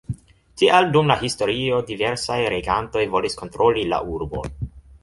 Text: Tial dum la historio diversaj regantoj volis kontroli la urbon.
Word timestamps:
Tial 0.61 0.87
dum 0.95 1.11
la 1.11 1.17
historio 1.27 1.83
diversaj 1.91 2.41
regantoj 2.55 3.07
volis 3.15 3.39
kontroli 3.45 3.87
la 3.95 4.03
urbon. 4.19 4.61